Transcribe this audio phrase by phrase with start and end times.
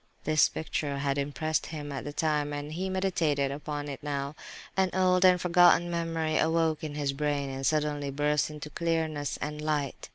[0.23, 4.33] This picture had impressed him at the time, and he meditated upon it now.
[4.75, 10.09] An old, forgotten memory awoke in his brain, and suddenly burst into clearness and light.